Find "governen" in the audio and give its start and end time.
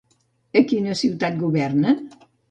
1.41-2.01